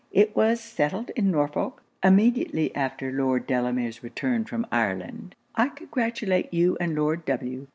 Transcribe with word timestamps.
It 0.11 0.35
was 0.35 0.59
settled 0.59 1.11
in 1.11 1.29
Norfolk, 1.29 1.83
immediately 2.03 2.75
after 2.75 3.11
Lord 3.11 3.45
Delamere's 3.45 4.01
return 4.01 4.45
from 4.45 4.65
Ireland. 4.71 5.35
I 5.55 5.69
congratulate 5.69 6.51
you 6.51 6.75
and 6.81 6.95
Lord 6.95 7.23
W. 7.25 7.67